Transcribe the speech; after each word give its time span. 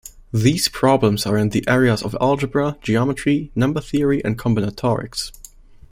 These 0.33 0.67
problems 0.67 1.27
are 1.27 1.37
in 1.37 1.49
the 1.49 1.63
areas 1.67 2.01
of 2.01 2.17
algebra, 2.19 2.75
geometry, 2.81 3.51
number 3.53 3.79
theory 3.81 4.25
and 4.25 4.35
combinatorics. 4.35 5.31